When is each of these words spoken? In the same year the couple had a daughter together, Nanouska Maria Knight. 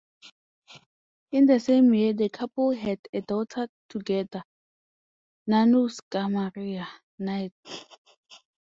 In 1.31 1.45
the 1.45 1.59
same 1.59 1.93
year 1.93 2.11
the 2.13 2.27
couple 2.27 2.71
had 2.71 2.99
a 3.13 3.21
daughter 3.21 3.67
together, 3.87 4.41
Nanouska 5.47 6.27
Maria 6.27 6.87
Knight. 7.19 7.53